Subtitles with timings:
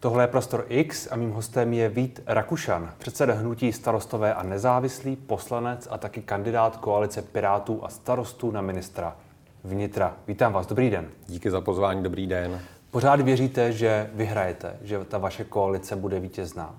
[0.00, 5.16] Tohle je Prostor X a mým hostem je Vít Rakušan, předseda hnutí starostové a nezávislý,
[5.16, 9.16] poslanec a taky kandidát koalice Pirátů a starostů na ministra
[9.64, 10.16] vnitra.
[10.26, 11.08] Vítám vás, dobrý den.
[11.26, 12.60] Díky za pozvání, dobrý den.
[12.90, 16.74] Pořád věříte, že vyhrajete, že ta vaše koalice bude vítězná?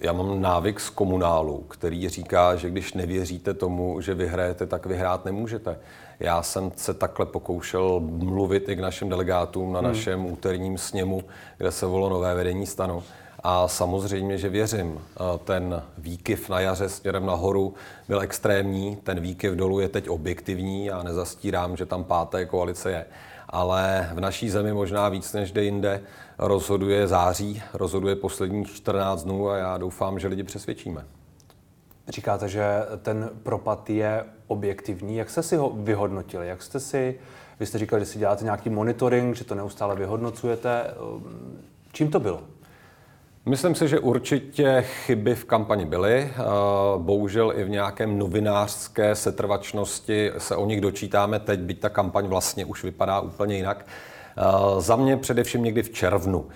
[0.00, 5.24] Já mám návyk z komunálu, který říká, že když nevěříte tomu, že vyhrajete, tak vyhrát
[5.24, 5.78] nemůžete.
[6.20, 9.88] Já jsem se takhle pokoušel mluvit i k našim delegátům na hmm.
[9.88, 11.24] našem úterním sněmu,
[11.58, 13.02] kde se volilo nové vedení stanu.
[13.42, 15.00] A samozřejmě, že věřím.
[15.44, 17.74] Ten výkyv na jaře směrem nahoru
[18.08, 23.06] byl extrémní, ten výkyv dolů je teď objektivní, já nezastírám, že tam páté koalice je.
[23.48, 26.00] Ale v naší zemi možná víc než kde jinde
[26.38, 31.04] rozhoduje září, rozhoduje posledních 14 dnů a já doufám, že lidi přesvědčíme.
[32.08, 32.64] Říkáte, že
[33.02, 35.16] ten propad je objektivní.
[35.16, 36.48] Jak jste si ho vyhodnotili?
[36.48, 37.18] Jak jste si,
[37.60, 40.84] vy jste říkali, že si děláte nějaký monitoring, že to neustále vyhodnocujete.
[41.92, 42.42] Čím to bylo?
[43.46, 46.32] Myslím si, že určitě chyby v kampani byly.
[46.98, 52.64] Bohužel i v nějakém novinářské setrvačnosti se o nich dočítáme teď, byť ta kampaň vlastně
[52.64, 53.86] už vypadá úplně jinak.
[54.78, 56.46] Za mě především někdy v červnu.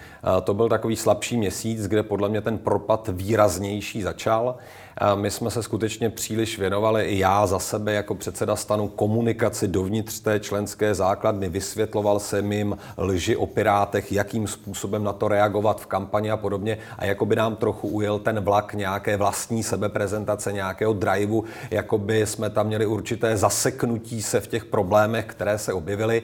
[0.45, 4.57] To byl takový slabší měsíc, kde podle mě ten propad výraznější začal.
[5.15, 10.21] My jsme se skutečně příliš věnovali, i já za sebe jako předseda stanu, komunikaci dovnitř
[10.21, 11.49] té členské základny.
[11.49, 16.79] Vysvětloval jsem jim lži o pirátech, jakým způsobem na to reagovat v kampani a podobně.
[16.99, 22.27] A jako by nám trochu ujel ten vlak nějaké vlastní sebeprezentace, nějakého driveu, jako by
[22.27, 26.23] jsme tam měli určité zaseknutí se v těch problémech, které se objevily.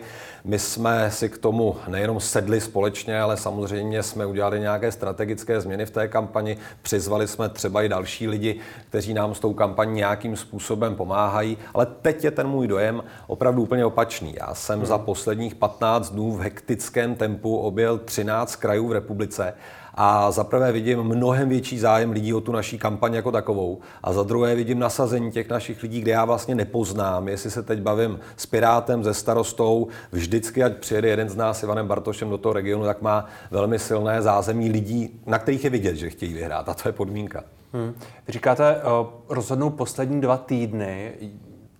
[0.49, 5.87] My jsme si k tomu nejenom sedli společně, ale samozřejmě jsme udělali nějaké strategické změny
[5.87, 6.57] v té kampani.
[6.83, 11.59] Přizvali jsme třeba i další lidi, kteří nám s tou kampaní nějakým způsobem pomáhají.
[11.75, 14.35] Ale teď je ten můj dojem opravdu úplně opačný.
[14.41, 14.87] Já jsem hmm.
[14.87, 19.55] za posledních 15 dnů v hektickém tempu objel 13 krajů v republice
[20.01, 23.79] a za prvé vidím mnohem větší zájem lidí o tu naší kampaň jako takovou.
[24.03, 27.81] A za druhé vidím nasazení těch našich lidí, kde já vlastně nepoznám, jestli se teď
[27.81, 32.53] bavím s Pirátem, se starostou, vždycky, ať přijede jeden z nás, Ivanem Bartošem, do toho
[32.53, 36.69] regionu, tak má velmi silné zázemí lidí, na kterých je vidět, že chtějí vyhrát.
[36.69, 37.45] A to je podmínka.
[37.73, 37.95] Hmm.
[38.27, 41.13] Vy říkáte, uh, rozhodnou poslední dva týdny.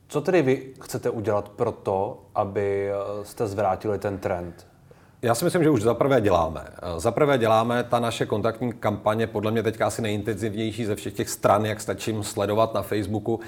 [0.09, 2.91] Co tedy vy chcete udělat pro to, aby
[3.41, 4.67] eh, zvrátili ten trend?
[5.23, 6.65] Já si myslím, že už zaprvé děláme.
[6.97, 11.67] Zaprvé děláme, ta naše kontaktní kampaně podle mě teďka asi nejintenzivnější ze všech těch stran,
[11.67, 13.41] jak stačím sledovat na Facebooku.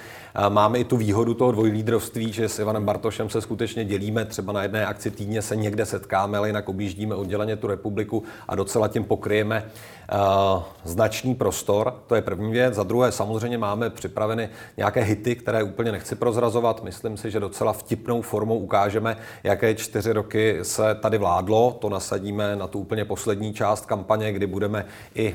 [0.48, 4.62] Máme i tu výhodu toho dvojlídrovství, že s Ivanem Bartošem se skutečně dělíme, třeba na
[4.62, 9.04] jedné akci týdně se někde setkáme, ale jinak objíždíme odděleně tu republiku a docela tím
[9.04, 9.64] pokryjeme
[10.12, 11.94] uh, značný prostor.
[12.06, 12.74] To je první věc.
[12.74, 16.84] Za druhé samozřejmě máme připraveny nějaké hity, které úplně nechci prozrazovat.
[16.84, 22.56] Myslím si, že docela vtipnou formou ukážeme, jaké čtyři roky se tady vládlo to nasadíme
[22.56, 25.34] na tu úplně poslední část kampaně, kdy budeme i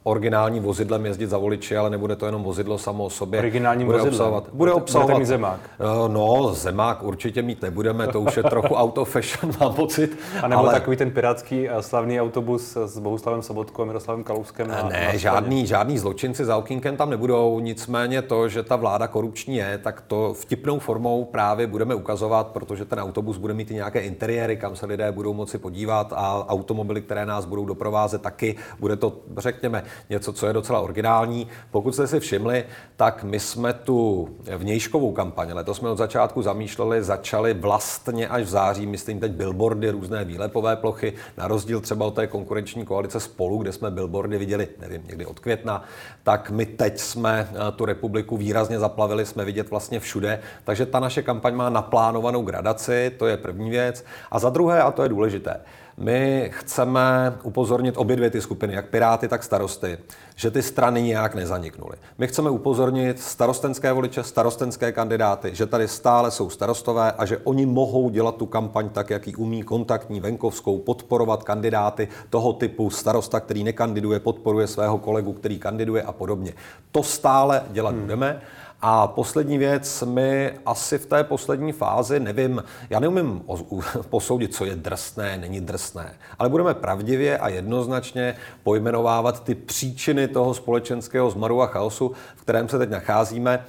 [0.00, 3.40] eh, originální vozidlem jezdit za voliči, ale nebude to jenom vozidlo samo o sobě.
[3.40, 4.14] Originální bude vozidlem?
[4.14, 5.18] Obsahovat, bude obsahovat.
[5.18, 5.60] mít zemák?
[5.80, 10.18] Eh, no, zemák určitě mít nebudeme, to už je trochu out of fashion, mám pocit.
[10.42, 10.72] A nebo ale...
[10.72, 14.68] takový ten pirátský eh, slavný autobus s Bohuslavem Sobotkou a Miroslavem Kalouskem?
[14.68, 19.06] Na, ne, na žádný, žádný zločinci za okýnkem tam nebudou, nicméně to, že ta vláda
[19.06, 23.74] korupční je, tak to vtipnou formou právě budeme ukazovat, protože ten autobus bude mít i
[23.74, 28.56] nějaké interiéry, kam se lidé budou moci podívat a automobily, které nás budou doprovázet taky.
[28.80, 31.46] Bude to, řekněme, něco, co je docela originální.
[31.70, 32.64] Pokud jste si všimli,
[32.96, 38.48] tak my jsme tu vnějškovou kampaň, letos jsme od začátku zamýšleli, začali vlastně až v
[38.48, 43.58] září, myslím teď billboardy, různé výlepové plochy, na rozdíl třeba od té konkurenční koalice spolu,
[43.58, 45.84] kde jsme billboardy viděli, nevím, někdy od května,
[46.22, 51.00] tak my teď jsme eh, tu republiku výrazně zaplavili, jsme vidět vlastně všude, takže ta
[51.00, 54.04] naše kampaň má naplánovanou gradaci, to je první věc.
[54.30, 55.60] A za druhé, a to je důležité,
[56.00, 59.98] my chceme upozornit obě dvě ty skupiny, jak Piráty, tak starosty,
[60.36, 61.96] že ty strany nějak nezaniknuly.
[62.18, 67.66] My chceme upozornit starostenské voliče, starostenské kandidáty, že tady stále jsou starostové a že oni
[67.66, 73.40] mohou dělat tu kampaň tak, jak ji umí, kontaktní, venkovskou, podporovat kandidáty toho typu starosta,
[73.40, 76.54] který nekandiduje, podporuje svého kolegu, který kandiduje a podobně.
[76.92, 78.00] To stále dělat hmm.
[78.00, 78.40] budeme.
[78.82, 83.42] A poslední věc, my asi v té poslední fázi, nevím, já neumím
[84.08, 90.54] posoudit, co je drsné, není drsné, ale budeme pravdivě a jednoznačně pojmenovávat ty příčiny toho
[90.54, 93.64] společenského zmaru a chaosu, v kterém se teď nacházíme.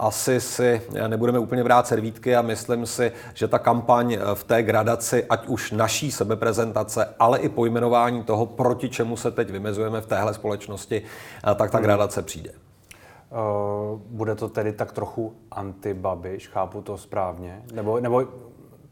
[0.00, 5.24] Asi si nebudeme úplně brát servítky a myslím si, že ta kampaň v té gradaci,
[5.24, 10.34] ať už naší sebeprezentace, ale i pojmenování toho, proti čemu se teď vymezujeme v téhle
[10.34, 11.02] společnosti,
[11.54, 11.84] tak ta hmm.
[11.84, 12.67] gradace přijde.
[13.30, 17.62] Uh, bude to tedy tak trochu anti-Babiš, chápu to správně?
[17.72, 18.24] Nebo, nebo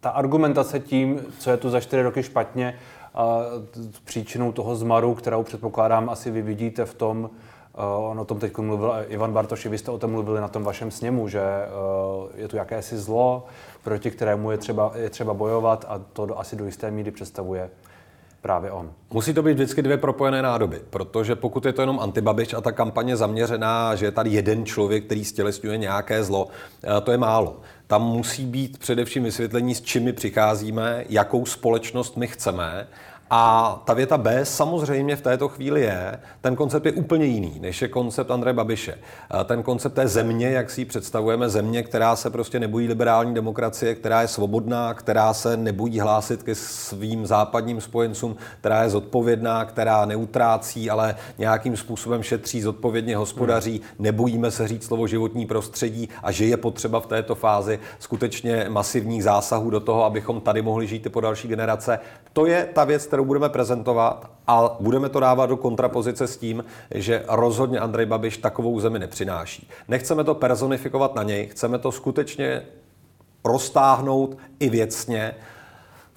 [0.00, 2.74] ta argumentace tím, co je tu za čtyři roky špatně,
[3.14, 3.38] a
[4.04, 7.30] příčinou toho zmaru, kterou předpokládám asi vy vidíte v tom,
[7.96, 10.90] On o tom teď mluvil Ivan Bartoš, vy jste o tom mluvili na tom vašem
[10.90, 11.42] sněmu, že
[12.34, 13.44] je tu jakési zlo,
[13.84, 17.70] proti kterému je třeba, je třeba bojovat a to asi do jisté míry představuje
[18.46, 18.90] právě on.
[19.10, 22.72] Musí to být vždycky dvě propojené nádoby, protože pokud je to jenom antibabiš a ta
[22.72, 26.48] kampaně zaměřená, že je tady jeden člověk, který stělesňuje nějaké zlo,
[26.84, 27.60] eh, to je málo.
[27.86, 32.86] Tam musí být především vysvětlení, s čím my přicházíme, jakou společnost my chceme
[33.30, 37.82] a ta věta B samozřejmě v této chvíli je, ten koncept je úplně jiný, než
[37.82, 38.98] je koncept Andreje Babiše.
[39.44, 43.94] Ten koncept té země, jak si ji představujeme, země, která se prostě nebojí liberální demokracie,
[43.94, 50.04] která je svobodná, která se nebojí hlásit ke svým západním spojencům, která je zodpovědná, která
[50.04, 56.44] neutrácí, ale nějakým způsobem šetří, zodpovědně hospodaří, nebojíme se říct slovo životní prostředí a že
[56.44, 61.08] je potřeba v této fázi skutečně masivních zásahů do toho, abychom tady mohli žít i
[61.08, 61.98] po další generace.
[62.32, 66.64] To je ta věc, kterou budeme prezentovat a budeme to dávat do kontrapozice s tím,
[66.90, 69.68] že rozhodně Andrej Babiš takovou zemi nepřináší.
[69.88, 72.62] Nechceme to personifikovat na něj, chceme to skutečně
[73.44, 75.34] roztáhnout i věcně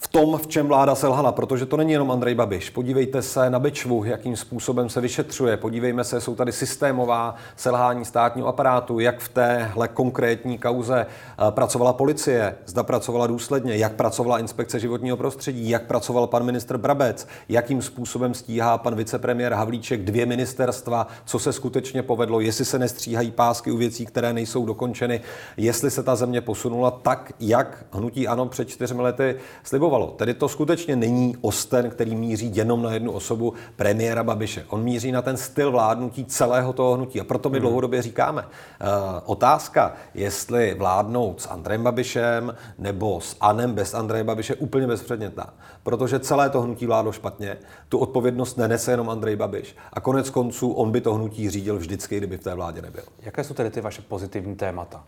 [0.01, 2.69] v tom, v čem vláda selhala, protože to není jenom Andrej Babiš.
[2.69, 5.57] Podívejte se na Bečvu, jakým způsobem se vyšetřuje.
[5.57, 11.93] Podívejme se, jsou tady systémová selhání státního aparátu, jak v téhle konkrétní kauze eh, pracovala
[11.93, 17.81] policie, zda pracovala důsledně, jak pracovala inspekce životního prostředí, jak pracoval pan ministr Brabec, jakým
[17.81, 23.71] způsobem stíhá pan vicepremiér Havlíček dvě ministerstva, co se skutečně povedlo, jestli se nestříhají pásky
[23.71, 25.21] u věcí, které nejsou dokončeny,
[25.57, 30.13] jestli se ta země posunula tak, jak hnutí ANO před čtyřmi lety slibovalo fungovalo.
[30.17, 34.65] Tedy to skutečně není osten, který míří jenom na jednu osobu premiéra Babiše.
[34.69, 37.21] On míří na ten styl vládnutí celého toho hnutí.
[37.21, 37.61] A proto my hmm.
[37.61, 38.47] dlouhodobě říkáme, uh,
[39.25, 45.53] otázka, jestli vládnout s Andrejem Babišem nebo s Anem bez Andreje Babiše, úplně bezpředmětná.
[45.83, 47.57] Protože celé to hnutí vládlo špatně,
[47.89, 49.75] tu odpovědnost nenese jenom Andrej Babiš.
[49.93, 53.03] A konec konců on by to hnutí řídil vždycky, kdyby v té vládě nebyl.
[53.21, 55.03] Jaké jsou tedy ty vaše pozitivní témata?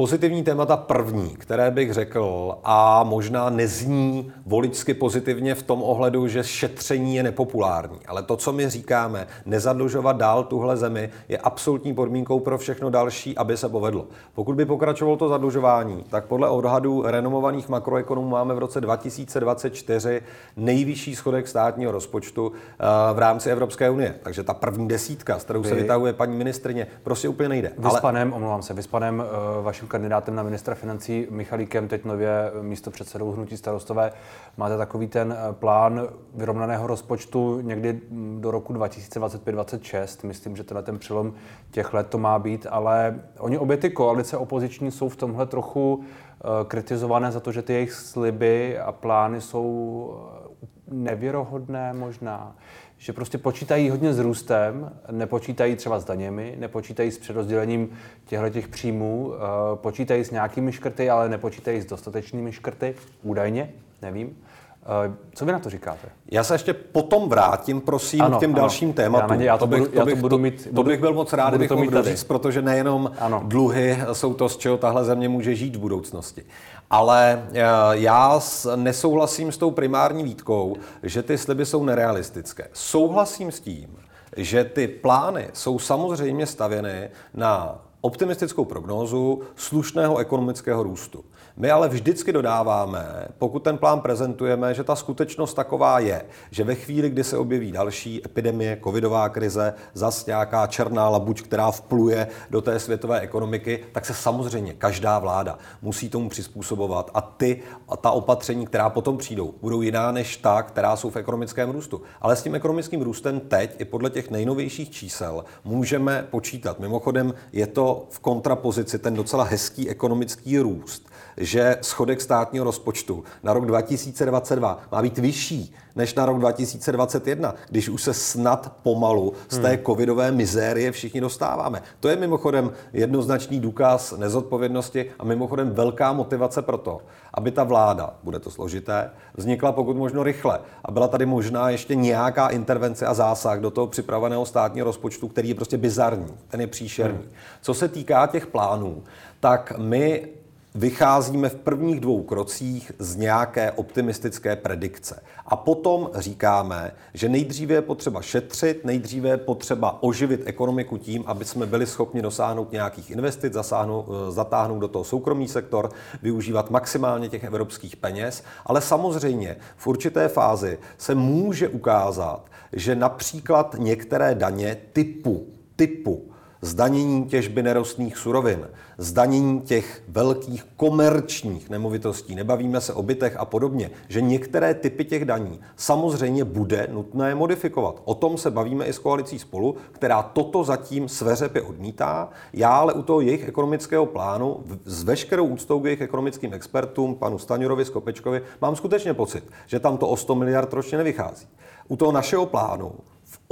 [0.00, 6.44] Pozitivní témata první, které bych řekl, a možná nezní voličsky pozitivně v tom ohledu, že
[6.44, 7.98] šetření je nepopulární.
[8.06, 13.36] Ale to, co my říkáme, nezadlužovat dál tuhle zemi, je absolutní podmínkou pro všechno další,
[13.36, 14.06] aby se povedlo.
[14.34, 20.22] Pokud by pokračovalo to zadlužování, tak podle odhadů renomovaných makroekonomů máme v roce 2024
[20.56, 24.14] nejvyšší schodek státního rozpočtu eh, v rámci Evropské unie.
[24.22, 27.72] Takže ta první desítka, s kterou vy, se vytahuje paní ministrině, prostě úplně nejde.
[27.78, 27.98] Vy Ale...
[27.98, 29.24] s panem, omlouvám se, vy s panem
[29.58, 32.30] uh, vaším kandidátem na ministra financí Michalíkem, teď nově
[32.62, 34.12] místo předsedou hnutí starostové,
[34.56, 38.00] máte takový ten eh, plán vyrovnaného rozpočtu někdy
[38.38, 40.26] do roku 2025-2026.
[40.26, 41.32] Myslím, že tenhle ten přelom
[41.70, 46.04] těch let to má být, ale oni obě ty koalice opoziční jsou v tomhle trochu
[46.04, 50.14] eh, kritizované za to, že ty jejich sliby a plány jsou
[50.46, 50.50] eh,
[50.90, 52.56] nevěrohodné možná
[53.00, 57.90] že prostě počítají hodně s růstem, nepočítají třeba s daněmi, nepočítají s přerozdělením
[58.26, 59.38] těchto těch příjmů, eh,
[59.74, 64.36] počítají s nějakými škrty, ale nepočítají s dostatečnými škrty, údajně, nevím.
[64.82, 66.08] Eh, co vy na to říkáte?
[66.30, 68.60] Já se ještě potom vrátím, prosím, ano, k těm ano.
[68.60, 69.40] dalším tématům.
[69.40, 71.12] Já, já to, to, bych, budu, to, bych, to budu mít, to, to bych byl
[71.12, 73.42] moc rád, kdybych mohl říct, protože nejenom ano.
[73.44, 76.44] dluhy jsou to, z čeho tahle země může žít v budoucnosti.
[76.90, 77.62] Ale eh,
[77.92, 78.40] já
[78.76, 82.68] nesouhlasím s tou primární výtkou, že ty sliby jsou nerealistické.
[82.72, 83.96] Souhlasím s tím,
[84.36, 91.24] že ty plány jsou samozřejmě stavěny na optimistickou prognózu slušného ekonomického růstu.
[91.56, 96.74] My ale vždycky dodáváme, pokud ten plán prezentujeme, že ta skutečnost taková je, že ve
[96.74, 102.62] chvíli, kdy se objeví další epidemie, covidová krize, zas nějaká černá labuť, která vpluje do
[102.62, 108.10] té světové ekonomiky, tak se samozřejmě každá vláda musí tomu přizpůsobovat a ty a ta
[108.10, 112.02] opatření, která potom přijdou, budou jiná než ta, která jsou v ekonomickém růstu.
[112.20, 116.80] Ale s tím ekonomickým růstem teď i podle těch nejnovějších čísel můžeme počítat.
[116.80, 123.52] Mimochodem je to v kontrapozici ten docela hezký ekonomický růst že schodek státního rozpočtu na
[123.52, 129.58] rok 2022 má být vyšší než na rok 2021, když už se snad pomalu z
[129.58, 129.84] té hmm.
[129.86, 131.82] covidové mizérie všichni dostáváme.
[132.00, 137.00] To je mimochodem jednoznačný důkaz nezodpovědnosti a mimochodem velká motivace pro to,
[137.34, 141.94] aby ta vláda, bude to složité, vznikla pokud možno rychle a byla tady možná ještě
[141.94, 146.66] nějaká intervence a zásah do toho připraveného státního rozpočtu, který je prostě bizarní, ten je
[146.66, 147.18] příšerný.
[147.18, 147.32] Hmm.
[147.62, 149.02] Co se týká těch plánů,
[149.40, 150.28] tak my
[150.74, 155.22] vycházíme v prvních dvou krocích z nějaké optimistické predikce.
[155.46, 161.44] A potom říkáme, že nejdříve je potřeba šetřit, nejdříve je potřeba oživit ekonomiku tím, aby
[161.44, 165.90] jsme byli schopni dosáhnout nějakých investic, zasáhnout, eh, zatáhnout do toho soukromý sektor,
[166.22, 168.42] využívat maximálně těch evropských peněz.
[168.66, 175.46] Ale samozřejmě v určité fázi se může ukázat, že například některé daně typu,
[175.76, 176.29] typu
[176.62, 183.90] zdanění těžby nerostných surovin, zdanění těch velkých komerčních nemovitostí, nebavíme se o bytech a podobně,
[184.08, 188.02] že některé typy těch daní samozřejmě bude nutné modifikovat.
[188.04, 192.28] O tom se bavíme i s koalicí spolu, která toto zatím sveřepě odmítá.
[192.52, 197.38] Já ale u toho jejich ekonomického plánu s veškerou úctou k jejich ekonomickým expertům, panu
[197.38, 201.46] Staňurovi, Skopečkovi, mám skutečně pocit, že tam to o 100 miliard ročně nevychází.
[201.88, 202.92] U toho našeho plánu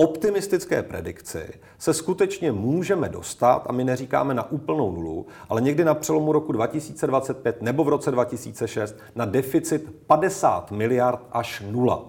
[0.01, 5.95] optimistické predikci se skutečně můžeme dostat, a my neříkáme na úplnou nulu, ale někdy na
[5.95, 12.05] přelomu roku 2025 nebo v roce 2006 na deficit 50 miliard až nula.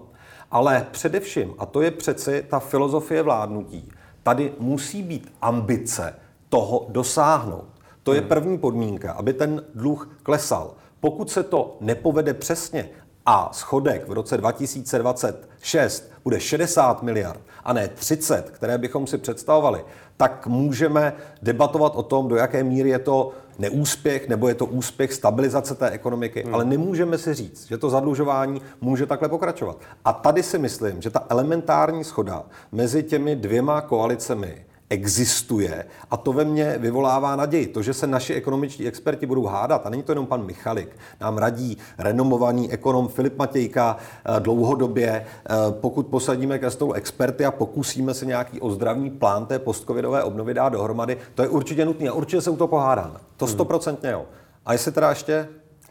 [0.50, 3.92] Ale především, a to je přeci ta filozofie vládnutí,
[4.22, 6.14] tady musí být ambice
[6.48, 7.68] toho dosáhnout.
[8.02, 8.28] To je hmm.
[8.28, 10.74] první podmínka, aby ten dluh klesal.
[11.00, 12.90] Pokud se to nepovede přesně
[13.26, 19.84] a schodek v roce 2026 bude 60 miliard a ne 30, které bychom si představovali,
[20.16, 21.12] tak můžeme
[21.42, 25.90] debatovat o tom, do jaké míry je to neúspěch nebo je to úspěch stabilizace té
[25.90, 26.54] ekonomiky, hmm.
[26.54, 29.76] ale nemůžeme si říct, že to zadlužování může takhle pokračovat.
[30.04, 36.32] A tady si myslím, že ta elementární schoda mezi těmi dvěma koalicemi existuje a to
[36.32, 37.66] ve mně vyvolává naději.
[37.66, 41.38] To, že se naši ekonomičtí experti budou hádat, a není to jenom pan Michalik, nám
[41.38, 48.14] radí renomovaný ekonom Filip Matějka eh, dlouhodobě, eh, pokud posadíme ke stolu experty a pokusíme
[48.14, 52.42] se nějaký ozdravný plán té postcovidové obnovy dát dohromady, to je určitě nutné a určitě
[52.42, 53.20] se u toho pohádáme.
[53.36, 53.54] To hmm.
[53.54, 54.24] stoprocentně jo.
[54.66, 55.48] A jestli teda ještě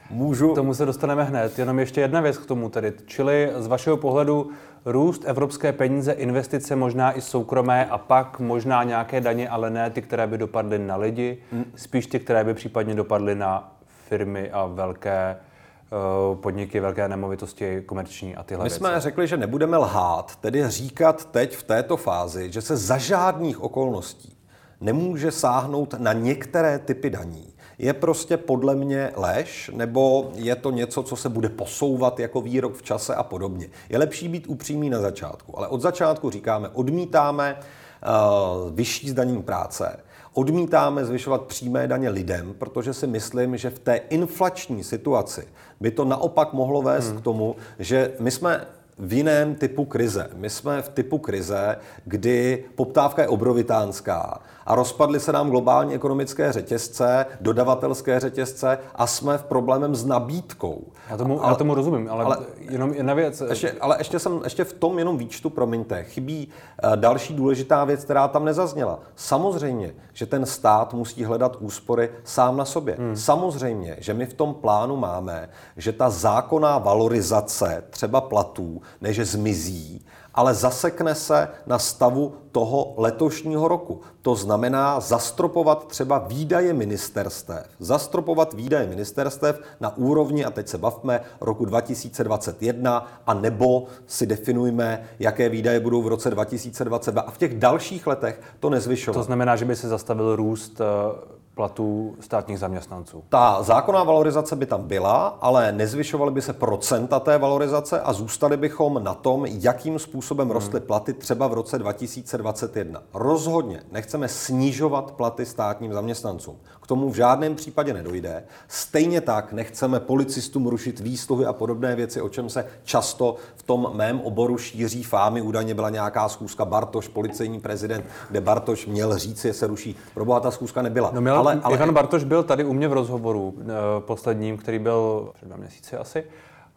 [0.10, 0.52] můžu...
[0.52, 1.60] K tomu se dostaneme hned.
[1.60, 2.94] Jenom ještě jedna věc k tomu tedy.
[3.06, 4.50] Čili z vašeho pohledu
[4.86, 10.02] růst evropské peníze, investice, možná i soukromé a pak možná nějaké daně, ale ne ty,
[10.02, 11.66] které by dopadly na lidi, hmm.
[11.76, 13.76] spíš ty, které by případně dopadly na
[14.10, 19.04] firmy a velké eh, podniky, velké nemovitosti, komerční a tyhle My jsme věci.
[19.04, 24.36] řekli, že nebudeme lhát, tedy říkat teď v této fázi, že se za žádných okolností
[24.82, 27.49] nemůže sáhnout na některé typy daní,
[27.80, 32.76] je prostě podle mě lež, nebo je to něco, co se bude posouvat jako výrok
[32.76, 33.68] v čase a podobně.
[33.90, 40.00] Je lepší být upřímný na začátku, ale od začátku říkáme, odmítáme uh, vyšší zdanění práce,
[40.34, 45.48] odmítáme zvyšovat přímé daně lidem, protože si myslím, že v té inflační situaci
[45.80, 47.18] by to naopak mohlo vést hmm.
[47.18, 48.66] k tomu, že my jsme
[49.00, 50.30] v jiném typu krize.
[50.36, 56.52] My jsme v typu krize, kdy poptávka je obrovitánská a rozpadly se nám globální ekonomické
[56.52, 60.84] řetězce, dodavatelské řetězce a jsme v problémem s nabídkou.
[61.10, 63.44] Já tomu, ale, já tomu rozumím, ale, ale jenom jedna věc.
[63.50, 66.48] Ještě, ale ještě, jsem, ještě v tom jenom výčtu, promiňte, chybí
[66.84, 69.00] uh, další důležitá věc, která tam nezazněla.
[69.16, 72.96] Samozřejmě, že ten stát musí hledat úspory sám na sobě.
[73.00, 73.16] Hmm.
[73.16, 80.06] Samozřejmě, že my v tom plánu máme, že ta zákonná valorizace třeba platů než zmizí,
[80.34, 84.02] ale zasekne se na stavu toho letošního roku.
[84.22, 87.66] To znamená zastropovat třeba výdaje ministerstev.
[87.80, 95.04] Zastropovat výdaje ministerstev na úrovni, a teď se bavme, roku 2021, a nebo si definujme,
[95.20, 99.20] jaké výdaje budou v roce 2022 a v těch dalších letech to nezvyšovat.
[99.20, 103.24] To znamená, že by se zastavil růst eh, platů státních zaměstnanců.
[103.30, 108.58] Ta zákonná valorizace by tam byla, ale nezvyšovaly by se procenta té valorizace a zůstali
[108.58, 113.04] bychom na tom, jakým způsobem rostly platy třeba v roce 2021.
[113.14, 116.58] Rozhodně nechceme snižovat platy státním zaměstnancům.
[116.90, 118.44] K tomu v žádném případě nedojde.
[118.68, 123.92] Stejně tak nechceme policistům rušit výsluhy a podobné věci, o čem se často v tom
[123.94, 125.42] mém oboru šíří fámy.
[125.42, 129.96] Údajně byla nějaká schůzka Bartoš, policejní prezident, kde Bartoš měl říct, že se ruší.
[130.14, 131.12] Proboha ta schůzka nebyla.
[131.14, 131.76] No, ale ale, ale...
[131.76, 133.64] Ivan Bartoš byl tady u mě v rozhovoru uh,
[134.00, 136.24] posledním, který byl před dva měsíci asi.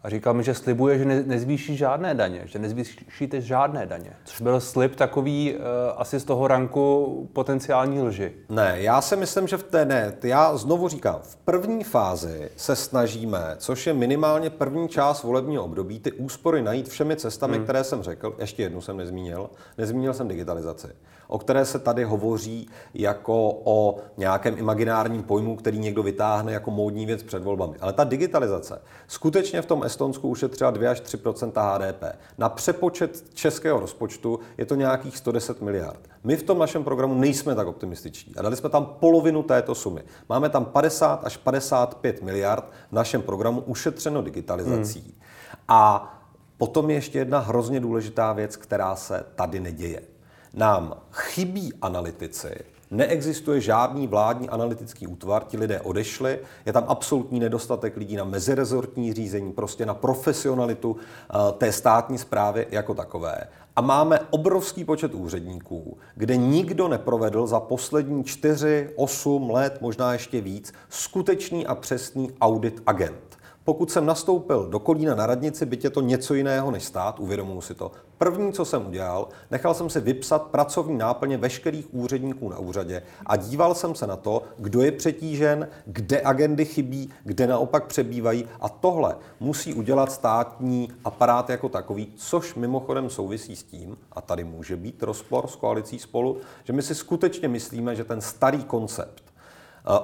[0.02, 4.12] A říkal mi, že slibuje, že ne, nezvýší žádné daně, že nezvýšíte žádné daně.
[4.25, 5.61] Což byl slib takový uh,
[5.97, 8.32] asi z toho ranku potenciální lži.
[8.49, 10.14] Ne, já si myslím, že v té ne.
[10.23, 16.00] Já znovu říkám, v první fázi se snažíme, což je minimálně první část volebního období,
[16.00, 17.64] ty úspory najít všemi cestami, hmm.
[17.64, 18.35] které jsem řekl.
[18.38, 19.50] Ještě jednu jsem nezmínil.
[19.78, 20.88] Nezmínil jsem digitalizaci
[21.32, 27.06] o které se tady hovoří jako o nějakém imaginárním pojmu, který někdo vytáhne jako módní
[27.06, 27.76] věc před volbami.
[27.80, 32.04] Ale ta digitalizace skutečně v tom Estonsku ušetřila 2 až 3% HDP.
[32.38, 36.00] Na přepočet českého rozpočtu je to nějakých 110 miliard.
[36.24, 40.02] My v tom našem programu nejsme tak optimističní a dali jsme tam polovinu této sumy.
[40.28, 45.00] Máme tam 50 až 55 miliard v našem programu ušetřeno digitalizací.
[45.00, 45.20] Hmm.
[45.68, 46.14] A
[46.58, 50.12] potom je ještě jedna hrozně důležitá věc, která se tady neděje.
[50.54, 52.54] Nám chybí analytici,
[52.92, 59.12] Neexistuje žádný vládní analytický útvar, ti lidé odešli, je tam absolutní nedostatek lidí na mezirezortní
[59.12, 63.47] řízení, prostě na profesionalitu eh, té státní zprávy jako takové.
[63.76, 70.40] A máme obrovský počet úředníků, kde nikdo neprovedl za poslední 4, 8 let, možná ještě
[70.40, 73.31] víc, skutečný a přesný audit agent.
[73.64, 77.61] Pokud jsem nastoupil do Kolína na radnici, byť je to něco jiného než stát, uvědomuji
[77.61, 77.92] si to.
[78.19, 83.37] První, co jsem udělal, nechal jsem si vypsat pracovní náplně veškerých úředníků na úřadě a
[83.37, 88.49] díval jsem se na to, kdo je přetížen, kde agendy chybí, kde naopak přebývají.
[88.61, 94.45] A tohle musí udělat státní aparát jako takový, což mimochodem souvisí s tím, a tady
[94.45, 99.31] může být rozpor s koalicí spolu, že my si skutečně myslíme, že ten starý koncept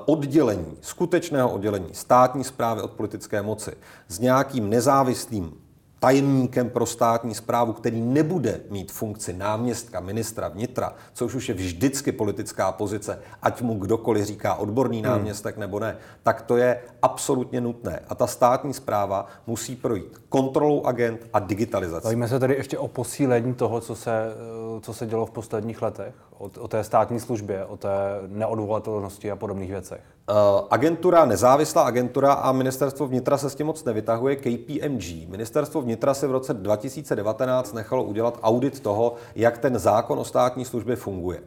[0.06, 3.76] oddělení, skutečného oddělení státní zprávy od politické moci
[4.08, 5.52] s nějakým nezávislým
[5.98, 12.12] tajemníkem pro státní zprávu, který nebude mít funkci náměstka ministra vnitra, což už je vždycky
[12.12, 15.06] politická pozice, ať mu kdokoliv říká odborný hmm.
[15.06, 15.60] náměstek hmm.
[15.60, 18.00] nebo ne, tak to je absolutně nutné.
[18.08, 22.04] A ta státní zpráva musí projít kontrolou agent a digitalizací.
[22.04, 25.82] Bavíme se tady ještě o posílení toho, co se, eh, co se dělo v posledních
[25.82, 27.88] letech, o, o té státní službě, o té
[28.26, 30.17] neodvolatelnosti a podobných věcech.
[30.28, 35.28] Uh, agentura, nezávislá agentura a ministerstvo vnitra se s tím moc nevytahuje, KPMG.
[35.28, 40.64] Ministerstvo vnitra si v roce 2019 nechalo udělat audit toho, jak ten zákon o státní
[40.64, 41.40] službě funguje.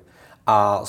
[0.47, 0.83] A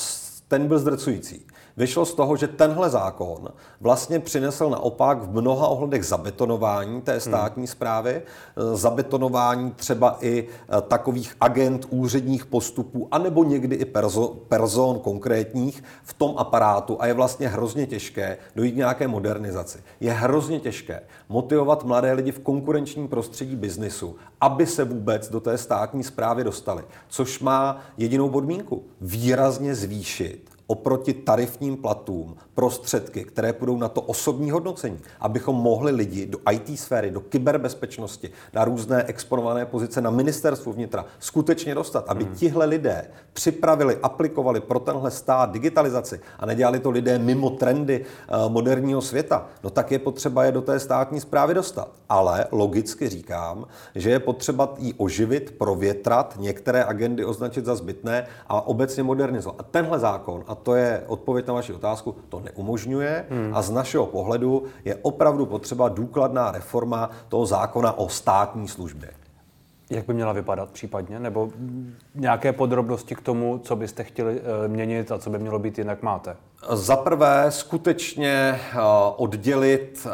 [0.48, 1.46] ten byl zdrcující
[1.76, 3.48] vyšlo z toho, že tenhle zákon
[3.80, 7.20] vlastně přinesl naopak v mnoha ohledech zabetonování té hmm.
[7.20, 8.22] státní zprávy,
[8.56, 8.76] hmm.
[8.76, 16.14] zabetonování třeba i eh, takových agent úředních postupů, anebo někdy i perzo, person konkrétních v
[16.14, 19.78] tom aparátu a je vlastně hrozně těžké dojít nějaké modernizaci.
[20.00, 25.58] Je hrozně těžké motivovat mladé lidi v konkurenčním prostředí biznisu, aby se vůbec do té
[25.58, 33.76] státní zprávy dostali, což má jedinou podmínku výrazně zvýšit oproti tarifním platům prostředky, které půjdou
[33.76, 39.66] na to osobní hodnocení, abychom mohli lidi do IT sféry, do kyberbezpečnosti, na různé exponované
[39.66, 42.34] pozice na ministerstvu vnitra skutečně dostat, aby hmm.
[42.34, 48.52] tihle lidé připravili, aplikovali pro tenhle stát digitalizaci a nedělali to lidé mimo trendy uh,
[48.52, 51.88] moderního světa, no tak je potřeba je do té státní zprávy dostat.
[52.08, 58.66] Ale logicky říkám, že je potřeba jí oživit, provětrat, některé agendy označit za zbytné a
[58.66, 59.56] obecně modernizovat.
[59.58, 63.50] A tenhle zákon, a to je odpověď na vaši otázku, to neumožňuje hmm.
[63.54, 69.10] a z našeho pohledu je opravdu potřeba důkladná reforma toho zákona o státní službě.
[69.90, 71.20] Jak by měla vypadat případně?
[71.20, 71.50] Nebo
[72.14, 76.02] nějaké podrobnosti k tomu, co byste chtěli eh, měnit a co by mělo být jinak
[76.02, 76.36] máte?
[76.72, 78.78] Za prvé skutečně eh,
[79.16, 80.10] oddělit eh,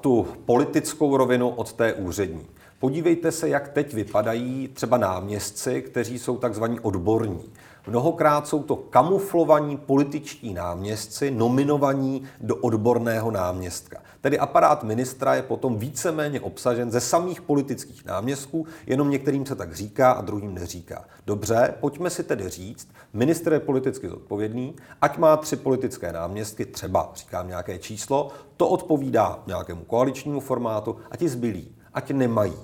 [0.00, 2.46] tu politickou rovinu od té úřední.
[2.78, 7.42] Podívejte se, jak teď vypadají třeba náměstci, kteří jsou takzvaní odborní.
[7.88, 14.02] Mnohokrát jsou to kamuflovaní političtí náměstci nominovaní do odborného náměstka.
[14.20, 19.74] Tedy aparát ministra je potom víceméně obsažen ze samých politických náměstků, jenom některým se tak
[19.74, 21.04] říká a druhým neříká.
[21.26, 27.12] Dobře, pojďme si tedy říct, minister je politicky zodpovědný, ať má tři politické náměstky, třeba
[27.14, 32.56] říkám nějaké číslo, to odpovídá nějakému koaličnímu formátu a ti zbylí, ať nemají.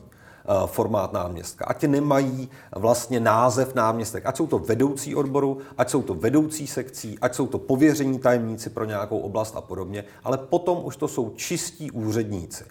[0.49, 1.65] Eh, formát náměstka.
[1.65, 4.27] Ať nemají vlastně název náměstek.
[4.27, 8.71] Ať jsou to vedoucí odboru, ať jsou to vedoucí sekcí, ať jsou to pověření tajemníci
[8.71, 12.65] pro nějakou oblast a podobně, ale potom už to jsou čistí úředníci.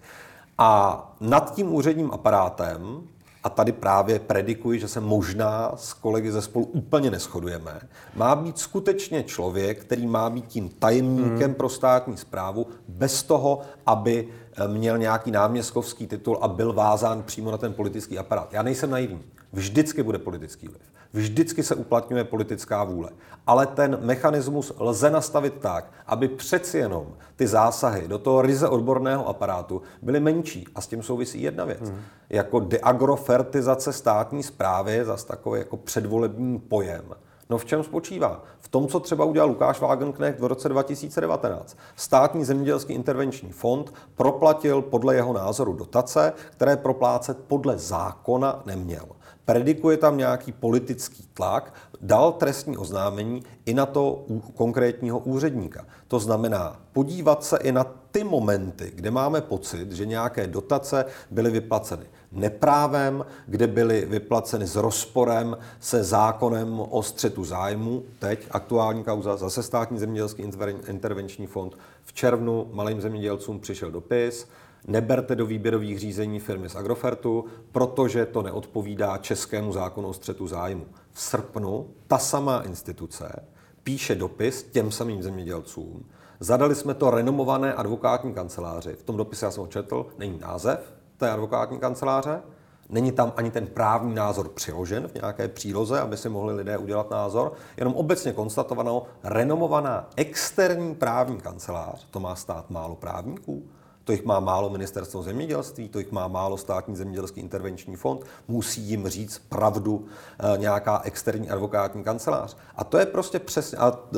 [0.57, 3.01] A nad tím úředním aparátem
[3.43, 7.81] a tady právě predikuji, že se možná s kolegy ze spolu úplně neschodujeme,
[8.15, 11.53] má být skutečně člověk, který má být tím tajemníkem hmm.
[11.53, 17.51] pro státní zprávu, bez toho, aby eh, měl nějaký náměstkovský titul a byl vázán přímo
[17.51, 18.53] na ten politický aparát.
[18.53, 19.21] Já nejsem naivní.
[19.53, 20.81] Vždycky bude politický vliv.
[21.13, 23.09] Vždycky se uplatňuje politická vůle.
[23.47, 29.27] Ale ten mechanismus lze nastavit tak, aby přeci jenom ty zásahy do toho ryze odborného
[29.27, 30.65] aparátu byly menší.
[30.75, 31.89] A s tím souvisí jedna věc.
[31.89, 32.01] Hmm.
[32.29, 37.03] Jako deagrofertizace státní zprávy je zase takový jako předvolební pojem.
[37.49, 38.43] No v čem spočívá?
[38.59, 41.77] V tom, co třeba udělal Lukáš Wagenknecht v roce 2019.
[41.95, 49.05] Státní zemědělský intervenční fond proplatil podle jeho názoru dotace, které proplácet podle zákona neměl.
[49.45, 54.25] Predikuje tam nějaký politický tlak, dal trestní oznámení i na to
[54.55, 55.85] konkrétního úředníka.
[56.07, 61.51] To znamená podívat se i na ty momenty, kde máme pocit, že nějaké dotace byly
[61.51, 68.03] vyplaceny neprávem, kde byly vyplaceny s rozporem se zákonem o střetu zájmu.
[68.19, 70.43] Teď aktuální kauza, zase státní zemědělský
[70.87, 71.77] intervenční fond.
[72.03, 74.47] V červnu malým zemědělcům přišel dopis,
[74.87, 80.85] neberte do výběrových řízení firmy z Agrofertu, protože to neodpovídá českému zákonu o střetu zájmu.
[81.11, 83.45] V srpnu ta samá instituce
[83.83, 86.05] píše dopis těm samým zemědělcům.
[86.39, 88.93] Zadali jsme to renomované advokátní kanceláři.
[88.93, 92.41] V tom dopise já jsem ho četl, není název té advokátní kanceláře,
[92.89, 97.09] Není tam ani ten právní názor přiložen v nějaké příloze, aby si mohli lidé udělat
[97.09, 103.63] názor, jenom obecně konstatovanou renomovaná externí právní kancelář, to má stát málo právníků,
[104.03, 108.81] to jich má málo ministerstvo zemědělství, to jich má málo státní zemědělský intervenční fond, musí
[108.81, 110.05] jim říct pravdu
[110.39, 112.57] e, nějaká externí advokátní kancelář.
[112.75, 114.17] A to je prostě přesně, a e,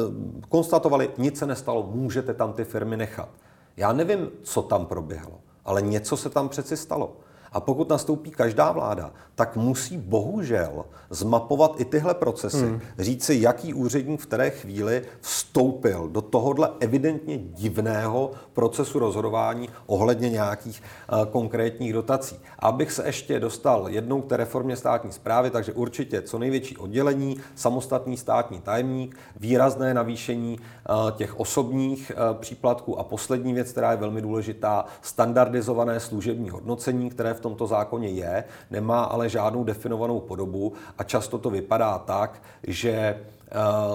[0.50, 3.30] konstatovali, nic se nestalo, můžete tam ty firmy nechat.
[3.78, 7.18] Já nevím, co tam proběhlo, ale něco se tam přeci stalo.
[7.56, 12.66] A pokud nastoupí každá vláda, tak musí bohužel zmapovat i tyhle procesy.
[12.66, 12.82] Hmm.
[13.00, 20.82] Říci, jaký úředník v které chvíli vstoupil do tohohle evidentně divného procesu rozhodování ohledně nějakých
[20.82, 22.40] uh, konkrétních dotací.
[22.60, 27.38] Abych se ještě dostal jednou k té reformě státní zprávy, takže určitě co největší oddělení,
[27.56, 33.98] samostatný státní tajemník, výrazné navýšení uh, těch osobních uh, příplatků a poslední věc, která je
[33.98, 40.74] velmi důležitá, standardizované služební hodnocení, které v tomto zákoně je, nemá ale žádnou definovanou podobu
[40.98, 43.18] a často to vypadá tak, že eh,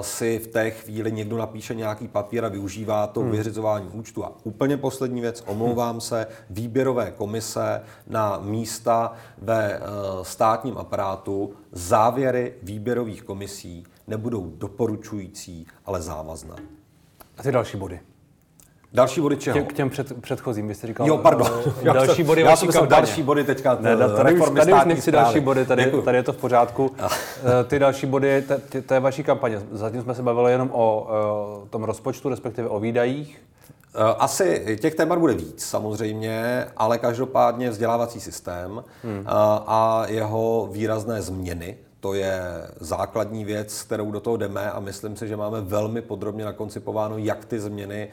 [0.01, 3.31] si v té chvíli někdo napíše nějaký papír a využívá to hmm.
[3.31, 4.25] vyřizování účtu.
[4.25, 9.81] A úplně poslední věc, omlouvám se, výběrové komise na místa ve eh,
[10.23, 16.57] státním aparátu, závěry výběrových komisí nebudou doporučující, ale závazné.
[17.39, 18.01] A ty další body?
[18.93, 19.65] Další body čeho?
[19.65, 21.07] K těm před, předchozím, byste říkal.
[21.07, 21.51] Jo, pardon.
[21.81, 23.79] Uh, další body já jsem další body teďka.
[23.81, 26.91] Ne, tady, už, tady už nechci další body, tady, tady je to v pořádku.
[27.01, 28.45] Eh, ty další body,
[28.87, 29.63] to je vaší kampaně.
[29.73, 31.09] Zatím jsme se bavili jenom o
[31.63, 33.43] uh, tom rozpočtu, respektive o výdajích.
[34.19, 39.25] Asi těch témat bude víc samozřejmě, ale každopádně vzdělávací systém hmm.
[39.27, 42.43] a jeho výrazné změny to je
[42.81, 47.45] základní věc, kterou do toho jdeme a myslím si, že máme velmi podrobně nakoncipováno, jak
[47.45, 48.09] ty změny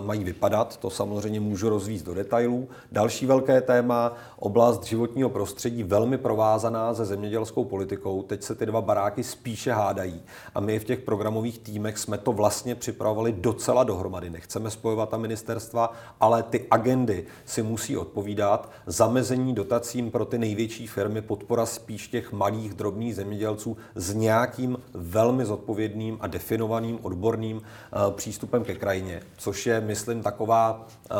[0.00, 0.76] mají vypadat.
[0.76, 2.68] To samozřejmě můžu rozvíct do detailů.
[2.92, 8.22] Další velké téma, oblast životního prostředí, velmi provázaná se zemědělskou politikou.
[8.22, 10.22] Teď se ty dva baráky spíše hádají.
[10.54, 14.30] A my v těch programových týmech jsme to vlastně připravovali docela dohromady.
[14.30, 18.70] Nechceme spojovat ta ministerstva, ale ty agendy si musí odpovídat.
[18.86, 25.44] Zamezení dotacím pro ty největší firmy, podpora spíš těch malých, drobných zemědělců s nějakým velmi
[25.44, 27.62] zodpovědným a definovaným odborným uh,
[28.10, 31.14] přístupem ke krajině, což je, myslím, taková, eh,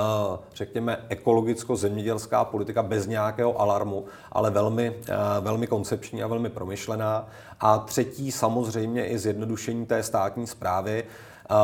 [0.55, 7.29] řekněme, ekologicko-zemědělská politika bez nějakého alarmu, ale velmi, eh, velmi koncepční a velmi promyšlená.
[7.61, 11.55] A třetí samozřejmě i zjednodušení té státní zprávy, eh,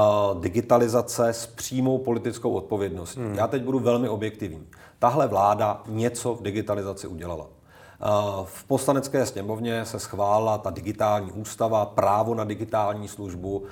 [0.40, 3.20] digitalizace s přímou politickou odpovědností.
[3.20, 3.34] Hmm.
[3.34, 4.66] Já teď budu velmi objektivní.
[4.98, 7.46] Tahle vláda něco v digitalizaci udělala.
[8.44, 13.62] V poslanecké sněmovně se schválila ta digitální ústava, právo na digitální službu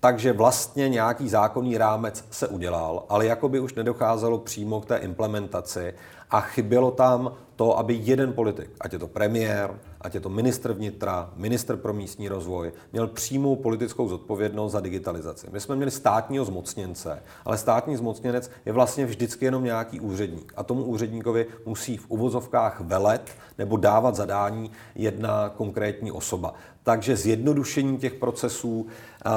[0.00, 4.96] takže vlastně nějaký zákonný rámec se udělal, ale jako by už nedocházelo přímo k té
[4.96, 5.94] implementaci
[6.30, 10.72] a chybělo tam to, aby jeden politik, ať je to premiér, ať je to ministr
[10.72, 15.46] vnitra, ministr pro místní rozvoj, měl přímou politickou zodpovědnost za digitalizaci.
[15.52, 20.52] My jsme měli státního zmocněnce, ale státní zmocněnec je vlastně vždycky jenom nějaký úředník.
[20.56, 26.54] A tomu úředníkovi musí v uvozovkách velet nebo dávat zadání jedna konkrétní osoba.
[26.82, 29.30] Takže zjednodušení těch procesů eh,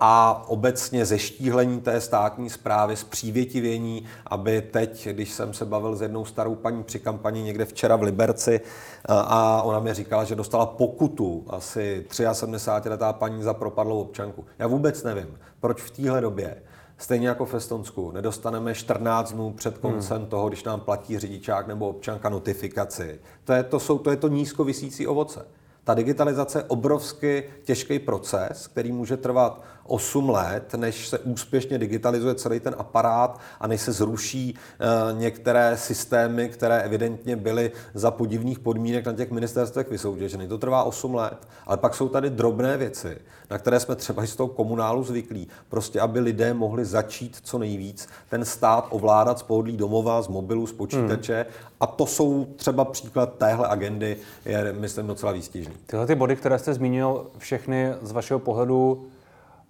[0.00, 6.24] a obecně zeštíhlení té státní zprávy, zpřívětivění, aby teď, když jsem se bavil s jednou
[6.24, 10.66] starou paní při kampani někde včera v Liberci eh, a ona mi říkala, že dostala
[10.66, 14.44] pokutu asi 73 letá paní za propadlou občanku.
[14.58, 16.62] Já vůbec nevím, proč v téhle době
[16.98, 20.26] Stejně jako v Estonsku, nedostaneme 14 dnů před koncem hmm.
[20.26, 23.20] toho, když nám platí řidičák nebo občanka notifikaci.
[23.44, 25.46] To je to, jsou, to, je to nízkovisící ovoce.
[25.84, 32.34] Ta digitalizace je obrovsky těžký proces, který může trvat 8 let, než se úspěšně digitalizuje
[32.34, 38.58] celý ten aparát a než se zruší e, některé systémy, které evidentně byly za podivných
[38.58, 40.48] podmínek na těch ministerstvech vysoutěženy.
[40.48, 41.48] To trvá 8 let.
[41.66, 43.18] Ale pak jsou tady drobné věci,
[43.50, 45.48] na které jsme třeba z toho komunálu zvyklí.
[45.68, 50.66] Prostě, aby lidé mohli začít co nejvíc ten stát ovládat z pohodlí domova, z mobilu,
[50.66, 51.34] z počítače.
[51.34, 51.68] Hmm.
[51.80, 55.74] A to jsou třeba příklad téhle agendy, je, myslím, docela výstižný.
[55.86, 59.06] Tyhle ty body, které jste zmínil, všechny z vašeho pohledu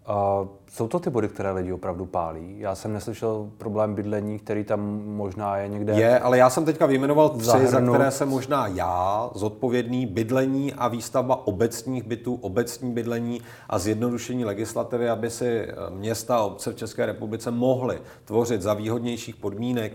[0.09, 2.61] Uh, jsou to ty body, které lidi opravdu pálí?
[2.61, 5.93] Já jsem neslyšel problém bydlení, který tam možná je někde.
[5.93, 7.71] Je, ale já jsem teďka vyjmenoval tři, zahrnout.
[7.71, 10.07] za které jsem možná já zodpovědný.
[10.07, 16.73] Bydlení a výstavba obecních bytů, obecní bydlení a zjednodušení legislativy, aby si města a obce
[16.73, 19.93] v České republice mohly tvořit za výhodnějších podmínek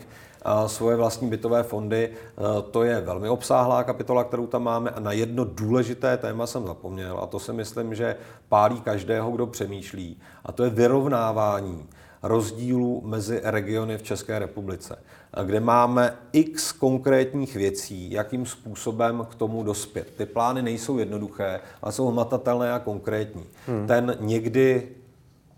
[0.67, 2.09] svoje vlastní bytové fondy.
[2.09, 6.67] E, to je velmi obsáhlá kapitola, kterou tam máme a na jedno důležité téma jsem
[6.67, 8.15] zapomněl a to si myslím, že
[8.49, 11.85] pálí každého, kdo přemýšlí a to je vyrovnávání
[12.23, 14.99] rozdílů mezi regiony v České republice,
[15.43, 20.13] kde máme x konkrétních věcí, jakým způsobem k tomu dospět.
[20.17, 23.43] Ty plány nejsou jednoduché, ale jsou hmatatelné a konkrétní.
[23.67, 23.87] Hmm.
[23.87, 24.89] Ten někdy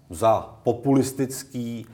[0.10, 1.86] za populistický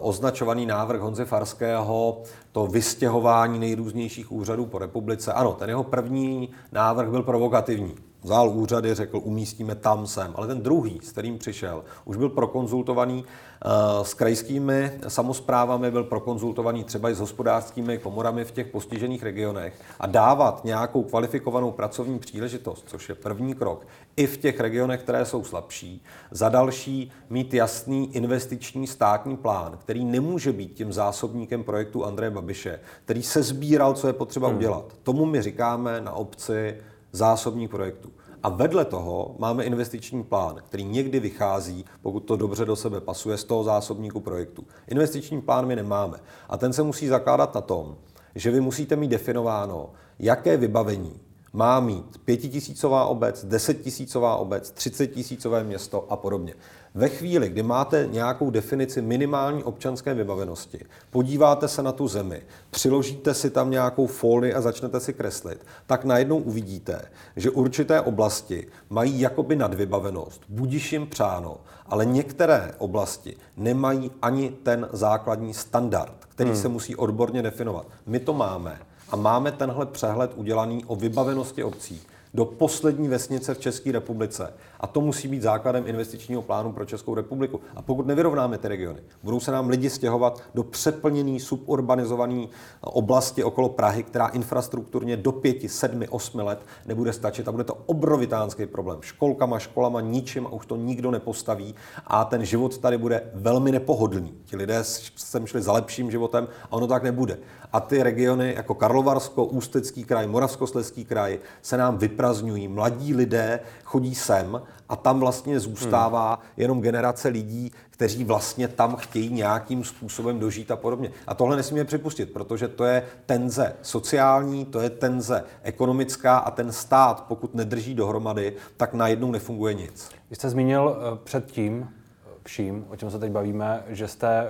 [0.00, 2.22] označovaný návrh Honzy Farského,
[2.52, 5.32] to vystěhování nejrůznějších úřadů po republice.
[5.32, 10.32] Ano, ten jeho první návrh byl provokativní vzal úřady, řekl, umístíme tam sem.
[10.34, 16.84] Ale ten druhý, s kterým přišel, už byl prokonzultovaný uh, s krajskými samozprávami, byl prokonzultovaný
[16.84, 22.84] třeba i s hospodářskými komorami v těch postižených regionech a dávat nějakou kvalifikovanou pracovní příležitost,
[22.88, 26.04] což je první krok, i v těch regionech, které jsou slabší.
[26.30, 32.80] Za další mít jasný investiční státní plán, který nemůže být tím zásobníkem projektu Andreje Babiše,
[33.04, 34.56] který se sbíral, co je potřeba hmm.
[34.56, 34.84] udělat.
[35.02, 36.76] Tomu my říkáme na obci
[37.12, 38.12] zásobních projektů.
[38.42, 43.36] A vedle toho máme investiční plán, který někdy vychází, pokud to dobře do sebe pasuje,
[43.36, 44.64] z toho zásobníku projektu.
[44.88, 46.18] Investiční plán my nemáme.
[46.48, 47.96] A ten se musí zakládat na tom,
[48.34, 51.20] že vy musíte mít definováno, jaké vybavení
[51.52, 56.54] má mít pětitisícová obec, desetitisícová obec, třicettisícové město a podobně.
[56.94, 63.34] Ve chvíli, kdy máte nějakou definici minimální občanské vybavenosti, podíváte se na tu zemi, přiložíte
[63.34, 67.02] si tam nějakou folii a začnete si kreslit, tak najednou uvidíte,
[67.36, 74.88] že určité oblasti mají jakoby nadvybavenost, budiš jim přáno, ale některé oblasti nemají ani ten
[74.92, 76.58] základní standard, který hmm.
[76.58, 77.86] se musí odborně definovat.
[78.06, 78.78] My to máme
[79.10, 82.02] a máme tenhle přehled udělaný o vybavenosti obcí
[82.34, 84.52] do poslední vesnice v České republice.
[84.80, 87.60] A to musí být základem investičního plánu pro Českou republiku.
[87.76, 92.46] A pokud nevyrovnáme ty regiony, budou se nám lidi stěhovat do přeplněný, suburbanizované
[92.80, 97.74] oblasti okolo Prahy, která infrastrukturně do pěti, sedmi, osmi let nebude stačit a bude to
[97.86, 98.98] obrovitánský problém.
[99.02, 101.74] Školkama, školama, ničím a už to nikdo nepostaví
[102.06, 104.34] a ten život tady bude velmi nepohodlný.
[104.44, 104.78] Ti lidé
[105.16, 107.38] sem šli za lepším životem a ono tak nebude.
[107.72, 112.68] A ty regiony jako Karlovarsko, Ústecký kraj, Moravskoslezský kraj se nám vyprazňují.
[112.68, 116.52] Mladí lidé chodí sem a tam vlastně zůstává hmm.
[116.56, 121.10] jenom generace lidí, kteří vlastně tam chtějí nějakým způsobem dožít a podobně.
[121.26, 126.72] A tohle nesmíme připustit, protože to je tenze sociální, to je tenze ekonomická a ten
[126.72, 130.10] stát, pokud nedrží dohromady, tak najednou nefunguje nic.
[130.30, 134.48] Vy jste zmínil eh, předtím, eh, vším, o čem se teď bavíme, že jste,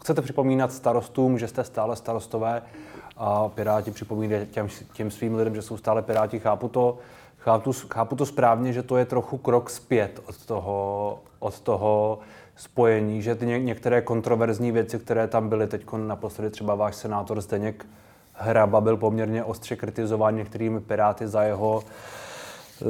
[0.00, 2.62] chcete připomínat starostům, že jste stále starostové
[3.16, 6.98] a Piráti připomínají těm, těm svým lidem, že jsou stále Piráti, chápu to.
[7.48, 12.18] Chápu, chápu to správně, že to je trochu krok zpět od toho, od toho
[12.56, 17.40] spojení, že ty ně, některé kontroverzní věci, které tam byly, teď naposledy třeba váš senátor
[17.40, 17.86] Zdeněk
[18.32, 21.82] Hraba byl poměrně ostře kritizován některými piráty za jeho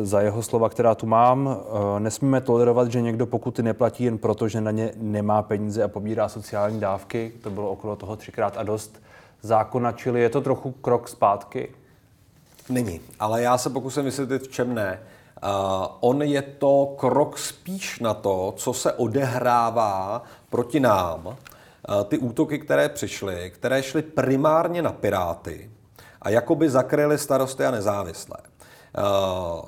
[0.02, 1.56] za jeho slova, která tu mám.
[1.96, 5.88] Eh, nesmíme tolerovat, že někdo pokuty neplatí jen proto, že na ně nemá peníze a
[5.88, 7.32] pobírá sociální dávky.
[7.42, 9.02] To bylo okolo toho třikrát a dost
[9.42, 11.68] zákona, čili je to trochu krok zpátky.
[12.68, 15.00] Není, ale já se pokusím vysvětlit, v čem ne.
[15.42, 21.26] Uh, on je to krok spíš na to, co se odehrává proti nám.
[21.26, 21.34] Uh,
[22.04, 25.70] ty útoky, které přišly, které šly primárně na Piráty
[26.22, 28.36] a jakoby zakryly starosty a nezávislé.
[28.98, 29.64] Uh,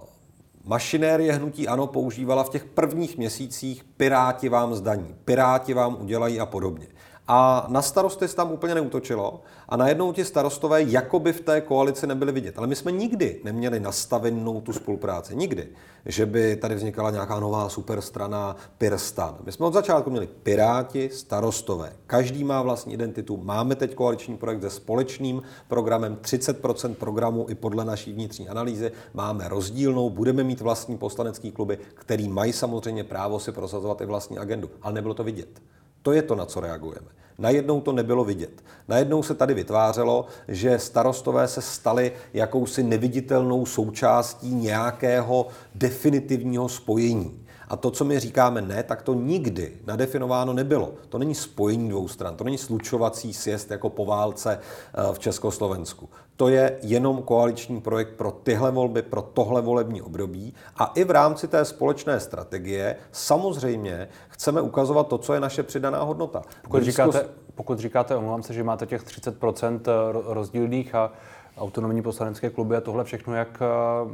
[0.64, 6.46] mašinérie hnutí ANO používala v těch prvních měsících Piráti vám zdaní, Piráti vám udělají a
[6.46, 6.86] podobně.
[7.28, 12.06] A na starosty se tam úplně neutočilo a najednou ti starostové jakoby v té koalici
[12.06, 12.58] nebyli vidět.
[12.58, 15.36] Ale my jsme nikdy neměli nastavenou tu spolupráci.
[15.36, 15.68] Nikdy.
[16.06, 19.36] Že by tady vznikala nějaká nová superstrana Pirstan.
[19.44, 21.92] My jsme od začátku měli Piráti, starostové.
[22.06, 23.36] Každý má vlastní identitu.
[23.36, 28.92] Máme teď koaliční projekt se společným programem 30% programu i podle naší vnitřní analýzy.
[29.14, 34.38] Máme rozdílnou, budeme mít vlastní poslanecký kluby, který mají samozřejmě právo si prosazovat i vlastní
[34.38, 34.70] agendu.
[34.82, 35.60] Ale nebylo to vidět.
[36.02, 37.06] To je to, na co reagujeme.
[37.38, 38.64] Najednou to nebylo vidět.
[38.88, 47.46] Najednou se tady vytvářelo, že starostové se stali jakousi neviditelnou součástí nějakého definitivního spojení.
[47.68, 50.92] A to, co my říkáme ne, tak to nikdy nadefinováno nebylo.
[51.08, 56.08] To není spojení dvou stran, to není slučovací sjezd jako po válce eh, v Československu.
[56.40, 60.54] To je jenom koaliční projekt pro tyhle volby, pro tohle volební období.
[60.76, 66.02] A i v rámci té společné strategie samozřejmě chceme ukazovat to, co je naše přidaná
[66.02, 66.42] hodnota.
[66.62, 69.92] Pokud říkáte, pokud říkáte, omlouvám se, že máte těch 30% eh,
[70.34, 71.12] rozdílných a
[71.58, 74.10] autonomní poslanecké kluby a tohle všechno, jak eh,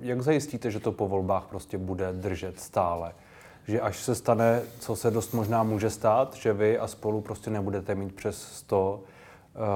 [0.00, 3.12] jak zajistíte, že to po volbách prostě bude držet stále?
[3.68, 7.50] Že až se stane, co se dost možná může stát, že vy a spolu prostě
[7.50, 9.11] nebudete mít přes 100 eh,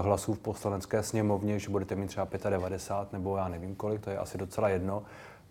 [0.03, 4.19] hlasů v poslanecké sněmovně, že budete mít třeba 95 nebo já nevím kolik, to je
[4.19, 5.03] asi docela jedno.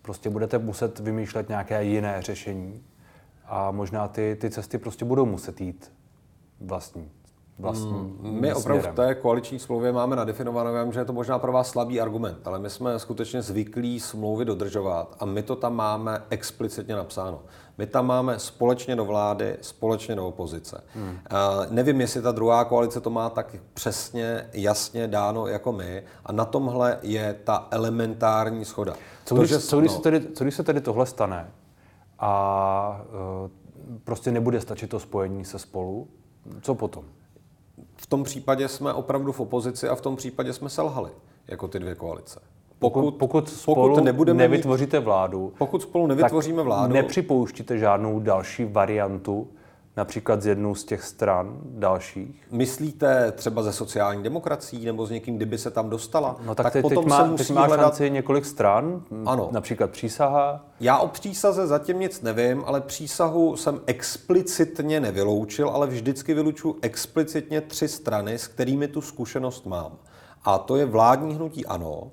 [0.02, 2.84] Prostě budete muset vymýšlet nějaké jiné řešení
[3.44, 5.92] a možná ty, ty cesty prostě budou muset jít
[6.60, 7.10] vlastní
[7.58, 11.38] vlastním hmm, My opravdu v té koaliční smlouvě máme nadefinované, vím, že je to možná
[11.38, 15.76] pro vás slabý argument, ale my jsme skutečně zvyklí smlouvy dodržovat a my to tam
[15.76, 17.42] máme explicitně napsáno.
[17.78, 20.84] My tam máme společně do vlády, společně do opozice.
[20.94, 21.08] Hmm.
[21.08, 21.16] Uh,
[21.70, 26.44] nevím, jestli ta druhá koalice to má tak přesně, jasně dáno jako my a na
[26.44, 28.94] tomhle je ta elementární schoda.
[29.24, 31.50] Co když, to, že, co, když no, se tedy, co když se tedy tohle stane
[32.18, 33.00] a
[33.42, 33.50] uh,
[34.04, 36.08] prostě nebude stačit to spojení se spolu,
[36.60, 37.04] co potom?
[38.06, 41.10] V tom případě jsme opravdu v opozici a v tom případě jsme selhali
[41.48, 42.40] jako ty dvě koalice.
[42.78, 49.48] Pokud, pokud, spolu pokud nebudeme nevytvoříte vládu, pokud spolu nevytvoříme vládu, nepřipouštíte žádnou další variantu
[49.96, 52.46] například z jednou z těch stran dalších?
[52.50, 56.36] Myslíte třeba ze sociální demokracií nebo s někým, kdyby se tam dostala?
[56.46, 58.00] No tak, tak teď, potom teď má, se musí teď má hledat...
[58.08, 59.48] několik stran, ano.
[59.52, 60.64] například přísaha.
[60.80, 67.60] Já o přísaze zatím nic nevím, ale přísahu jsem explicitně nevyloučil, ale vždycky vylučuji explicitně
[67.60, 69.92] tři strany, s kterými tu zkušenost mám.
[70.44, 72.10] A to je vládní hnutí ANO,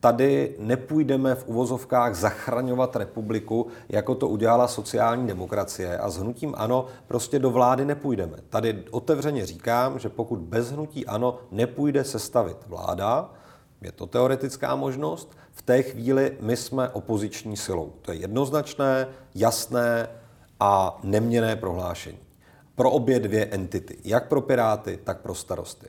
[0.00, 6.86] Tady nepůjdeme v uvozovkách zachraňovat republiku, jako to udělala sociální demokracie a s hnutím ANO
[7.06, 8.36] prostě do vlády nepůjdeme.
[8.48, 13.30] Tady otevřeně říkám, že pokud bez hnutí ANO nepůjde sestavit vláda,
[13.82, 17.92] je to teoretická možnost, v té chvíli my jsme opoziční silou.
[18.02, 20.08] To je jednoznačné, jasné
[20.60, 22.18] a neměné prohlášení.
[22.74, 25.86] Pro obě dvě entity, jak pro Piráty, tak pro starosty.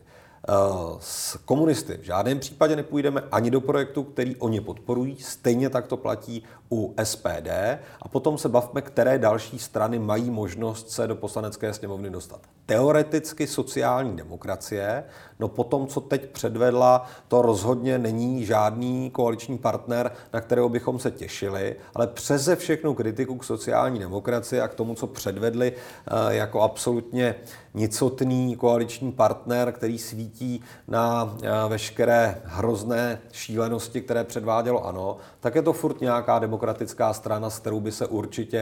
[0.48, 0.54] Eh,
[1.00, 5.16] s komunisty v žádném případě nepůjdeme ani do projektu, který oni podporují.
[5.20, 7.80] Stejně tak to platí u SPD.
[8.02, 12.42] A potom se bavme, které další strany mají možnost se do poslanecké sněmovny dostat.
[12.66, 15.04] Teoreticky sociální demokracie,
[15.40, 21.12] no potom, co teď předvedla, to rozhodně není žádný koaliční partner, na kterého bychom se
[21.12, 26.62] těšili, ale přeze všechnu kritiku k sociální demokracii a k tomu, co předvedli eh, jako
[26.62, 27.36] absolutně
[27.74, 35.62] nicotný koaliční partner, který svítí na eh, veškeré hrozné šílenosti, které předvádělo ANO, tak je
[35.62, 38.58] to furt nějaká demokratická strana, s kterou by se určitě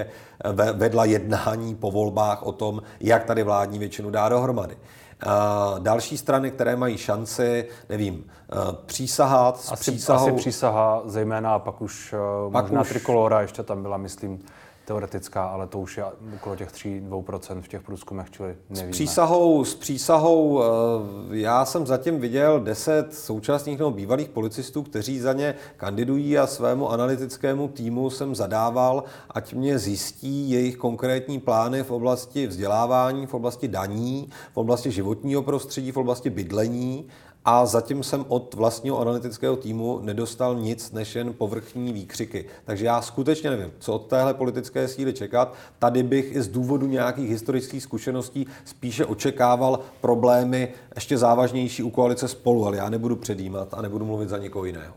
[0.45, 4.77] eh, vedla jednání po volbách o tom, jak tady vládní většinu dá dohromady.
[5.25, 10.27] Uh, další strany, které mají šanci, nevím, uh, přísahat asi, přísahou...
[10.27, 12.13] Asi přísaha, zejména pak už
[12.45, 12.89] uh, pak možná už...
[12.89, 14.39] trikolora ještě tam byla, myslím,
[14.87, 18.87] teoretická, ale to už je okolo těch 3-2% v těch průzkumech, čili nevíme.
[18.87, 20.65] S přísahou, s přísahou eh,
[21.31, 26.91] já jsem zatím viděl 10 současných nebo bývalých policistů, kteří za ně kandidují a svému
[26.91, 33.67] analytickému týmu jsem zadával, ať mě zjistí jejich konkrétní plány v oblasti vzdělávání, v oblasti
[33.67, 37.07] daní, v oblasti životního prostředí, v oblasti bydlení
[37.49, 42.45] a zatím jsem od vlastního analytického týmu nedostal nic než jen povrchní výkřiky.
[42.65, 45.53] Takže já skutečně nevím, co od téhle politické síly čekat.
[45.79, 52.27] Tady bych i z důvodu nějakých historických zkušeností spíše očekával problémy ještě závažnější u koalice
[52.27, 54.93] spolu, ale já nebudu předjímat a nebudu mluvit za někoho jiného.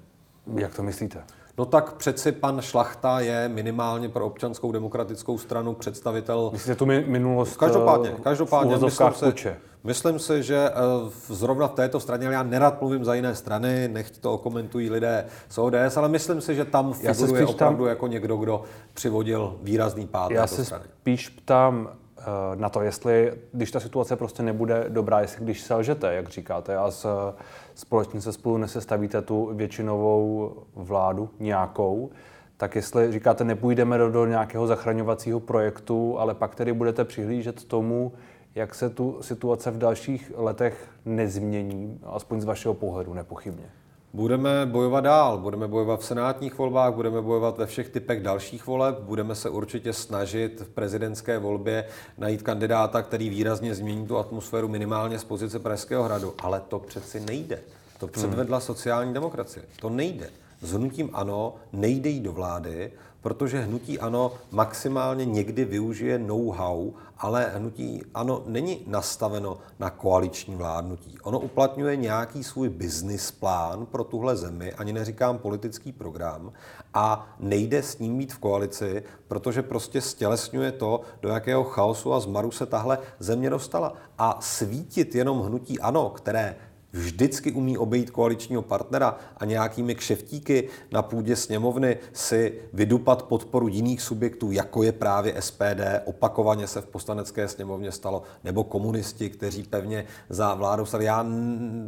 [0.56, 1.39] Jak to myslíte?
[1.60, 6.50] No tak přeci pan Šlachta je minimálně pro občanskou demokratickou stranu představitel...
[6.52, 10.74] Myslíte tu minulost Každopádně, každopádně myslím si, myslím si, že eh,
[11.28, 15.26] zrovna v této straně, ale já nerad mluvím za jiné strany, nechť to okomentují lidé
[15.48, 17.88] z ODS, ale myslím si, že tam figuruje opravdu tam...
[17.88, 18.62] jako někdo, kdo
[18.94, 20.84] přivodil výrazný pád Já se strany.
[21.00, 21.88] spíš ptám,
[22.54, 26.90] na to, jestli, když ta situace prostě nebude dobrá, jestli když selžete, jak říkáte, a
[26.90, 27.06] s,
[27.74, 32.10] společně se spolu nesestavíte tu většinovou vládu nějakou,
[32.56, 38.12] tak jestli říkáte, nepůjdeme do, do nějakého zachraňovacího projektu, ale pak tedy budete přihlížet tomu,
[38.54, 43.79] jak se tu situace v dalších letech nezmění, aspoň z vašeho pohledu nepochybně.
[44.12, 48.98] Budeme bojovat dál, budeme bojovat v senátních volbách, budeme bojovat ve všech typech dalších voleb,
[48.98, 51.84] budeme se určitě snažit v prezidentské volbě
[52.18, 56.34] najít kandidáta, který výrazně změní tu atmosféru minimálně z pozice Pražského hradu.
[56.42, 57.60] Ale to přeci nejde.
[57.98, 58.66] To předvedla hmm.
[58.66, 59.64] sociální demokracie.
[59.80, 60.30] To nejde.
[60.62, 67.52] S hnutím ANO nejde jít do vlády, protože hnutí ANO maximálně někdy využije know-how, ale
[67.54, 71.18] hnutí ANO není nastaveno na koaliční vládnutí.
[71.22, 76.52] Ono uplatňuje nějaký svůj business plán pro tuhle zemi, ani neříkám politický program,
[76.94, 82.20] a nejde s ním být v koalici, protože prostě stělesňuje to, do jakého chaosu a
[82.20, 83.92] zmaru se tahle země dostala.
[84.18, 86.56] A svítit jenom hnutí ANO, které
[86.92, 94.02] vždycky umí obejít koaličního partnera a nějakými kšeftíky na půdě sněmovny si vydupat podporu jiných
[94.02, 100.04] subjektů, jako je právě SPD, opakovaně se v poslanecké sněmovně stalo, nebo komunisti, kteří pevně
[100.28, 101.04] za vládou stali.
[101.04, 101.26] Já,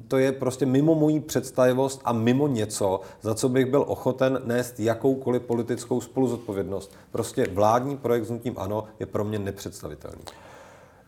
[0.08, 4.80] to je prostě mimo mojí představivost a mimo něco, za co bych byl ochoten nést
[4.80, 6.96] jakoukoliv politickou spoluzodpovědnost.
[7.10, 10.22] Prostě vládní projekt s nutím ANO je pro mě nepředstavitelný.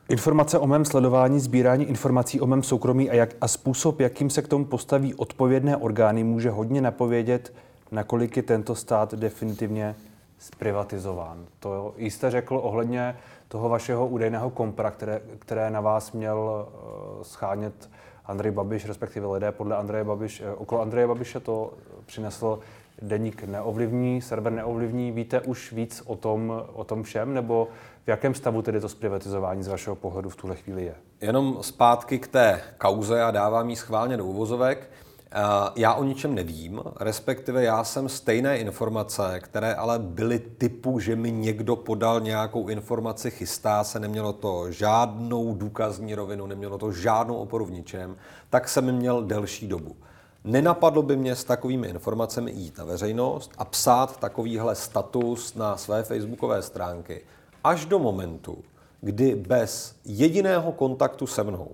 [0.09, 4.43] Informace o mém sledování, sbírání informací o mém soukromí a, jak, a způsob, jakým se
[4.43, 7.53] k tomu postaví odpovědné orgány, může hodně napovědět,
[7.93, 9.95] nakolik je tento stát definitivně
[10.39, 11.47] zprivatizován.
[11.61, 13.17] To jste řekl ohledně
[13.49, 17.91] toho vašeho údajného kompra, které, které na vás měl uh, schánět
[18.27, 21.73] Andrej Babiš, respektive lidé podle Andreje Babiš, uh, okolo Andreje Babiše to
[22.07, 22.59] přinesl
[23.03, 25.13] deník neovlivní, server neovlivní.
[25.13, 27.69] Víte už víc o tom, o tom všem, nebo
[28.05, 30.95] v jakém stavu tedy to zprivatizování z vašeho pohledu v tuhle chvíli je?
[31.21, 34.91] Jenom zpátky k té kauze a dávám jí schválně do uvozovek.
[35.33, 41.17] Eh, já o ničem nevím, respektive já jsem stejné informace, které ale byly typu, že
[41.17, 47.35] mi někdo podal nějakou informaci, chystá se, nemělo to žádnou důkazní rovinu, nemělo to žádnou
[47.37, 48.17] oporu v ničem,
[48.51, 49.97] tak jsem měl delší dobu.
[50.45, 56.03] Nenapadlo by mě s takovými informacemi jít na veřejnost a psát takovýhle status na své
[56.03, 57.23] facebookové stránky
[57.65, 58.59] až do momentu,
[59.01, 61.71] kdy bez jediného kontaktu se mnou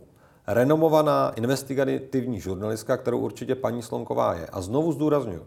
[0.46, 5.46] renomovaná investigativní žurnalistka, kterou určitě paní Slonková je, a znovu zdůraznuju,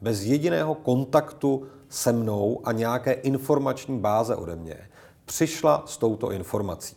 [0.00, 4.88] bez jediného kontaktu se mnou a nějaké informační báze ode mě,
[5.24, 6.96] přišla s touto informací.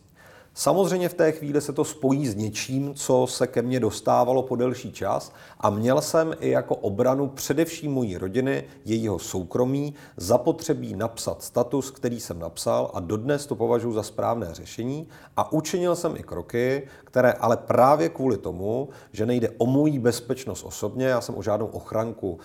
[0.58, 4.56] Samozřejmě v té chvíli se to spojí s něčím, co se ke mně dostávalo po
[4.56, 11.42] delší čas a měl jsem i jako obranu především mojí rodiny, jejího soukromí, zapotřebí napsat
[11.42, 16.22] status, který jsem napsal a dodnes to považuji za správné řešení a učinil jsem i
[16.22, 21.42] kroky, které ale právě kvůli tomu, že nejde o moji bezpečnost osobně, já jsem o
[21.42, 22.38] žádnou ochranku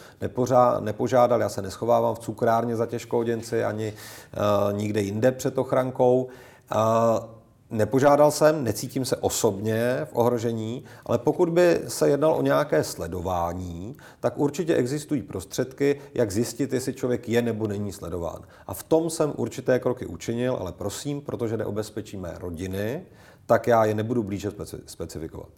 [0.81, 6.27] nepožádal, já se neschovávám v cukrárně za těžkohoděnci ani uh, nikde jinde před ochrankou.
[6.75, 7.40] Uh,
[7.71, 13.97] Nepožádal jsem, necítím se osobně v ohrožení, ale pokud by se jednal o nějaké sledování,
[14.19, 18.41] tak určitě existují prostředky, jak zjistit, jestli člověk je nebo není sledován.
[18.67, 23.03] A v tom jsem určité kroky učinil, ale prosím, protože neobezpečíme rodiny,
[23.45, 24.51] tak já je nebudu blíže
[24.85, 25.51] specifikovat.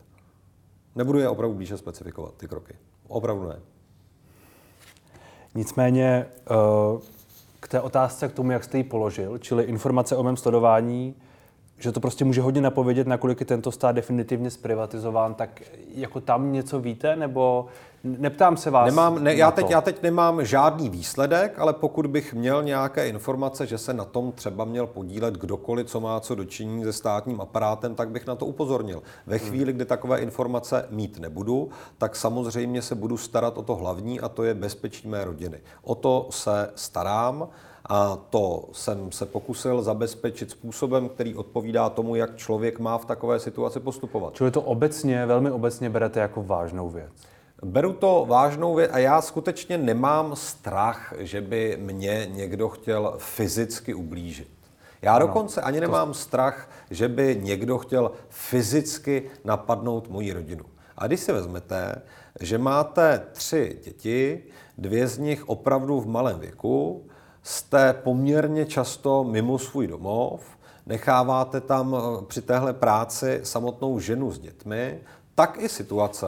[0.96, 2.74] Nebudu je opravdu blíže specifikovat, ty kroky.
[3.08, 3.60] Opravdu ne.
[5.56, 6.54] Nicméně eh,
[7.60, 11.16] k té otázce, k tomu, jak jste ji položil, čili informace o mém sledování,
[11.84, 15.62] že to prostě může hodně napovědět, nakolik je tento stát definitivně zprivatizován, tak
[15.96, 17.66] jako tam něco víte, nebo
[18.04, 22.34] neptám se vás nemám, ne, já, teď, já teď nemám žádný výsledek, ale pokud bych
[22.34, 26.84] měl nějaké informace, že se na tom třeba měl podílet kdokoliv, co má co dočiní
[26.84, 29.04] se státním aparátem, tak bych na to upozornil.
[29.28, 29.48] Ve hmm.
[29.48, 34.30] chvíli, kdy takové informace mít nebudu, tak samozřejmě se budu starat o to hlavní a
[34.30, 35.62] to je bezpečí mé rodiny.
[35.82, 37.48] O to se starám.
[37.86, 43.40] A to jsem se pokusil zabezpečit způsobem, který odpovídá tomu, jak člověk má v takové
[43.40, 44.36] situaci postupovat.
[44.36, 47.12] Čili to obecně, velmi obecně berete jako vážnou věc?
[47.64, 53.94] Beru to vážnou věc a já skutečně nemám strach, že by mě někdo chtěl fyzicky
[53.94, 54.48] ublížit.
[55.02, 56.14] Já ano, dokonce ani nemám to...
[56.14, 60.66] strach, že by někdo chtěl fyzicky napadnout moji rodinu.
[60.98, 62.02] A když si vezmete,
[62.40, 64.44] že máte tři děti,
[64.78, 67.06] dvě z nich opravdu v malém věku,
[67.44, 70.42] jste poměrně často mimo svůj domov,
[70.86, 75.00] necháváte tam eh, při téhle práci samotnou ženu s dětmi,
[75.36, 76.28] tak i situace,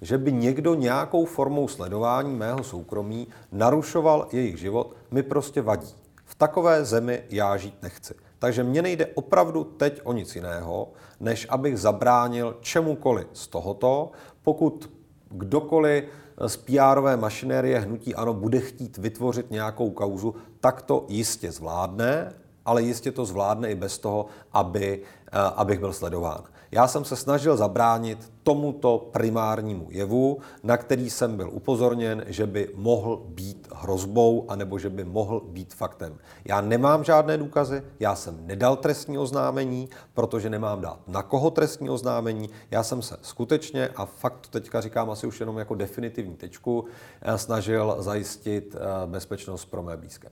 [0.00, 5.94] že by někdo nějakou formou sledování mého soukromí narušoval jejich život, mi prostě vadí.
[6.24, 8.14] V takové zemi já žít nechci.
[8.38, 10.88] Takže mně nejde opravdu teď o nic jiného,
[11.20, 14.10] než abych zabránil čemukoliv z tohoto,
[14.42, 14.90] pokud
[15.28, 16.04] kdokoliv
[16.46, 22.32] z PR mašinérie hnutí ano bude chtít vytvořit nějakou kauzu, tak to jistě zvládne,
[22.64, 26.42] ale jistě to zvládne i bez toho, aby, eh, abych byl sledován.
[26.72, 32.70] Já jsem se snažil zabránit tomuto primárnímu jevu, na který jsem byl upozorněn, že by
[32.74, 36.18] mohl být hrozbou, anebo že by mohl být faktem.
[36.44, 41.90] Já nemám žádné důkazy, já jsem nedal trestní oznámení, protože nemám dát na koho trestní
[41.90, 42.50] oznámení.
[42.70, 46.84] Já jsem se skutečně, a fakt to teďka říkám asi už jenom jako definitivní tečku,
[47.22, 50.28] eh, snažil zajistit eh, bezpečnost pro mé blízké.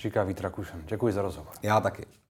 [0.00, 0.80] Říká Vít Rakušan.
[0.86, 1.52] Děkuji za rozhovor.
[1.62, 2.21] Já taky.